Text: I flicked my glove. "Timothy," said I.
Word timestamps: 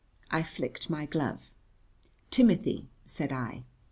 I 0.31 0.41
flicked 0.41 0.89
my 0.89 1.05
glove. 1.05 1.53
"Timothy," 2.31 2.89
said 3.05 3.31
I. 3.31 3.65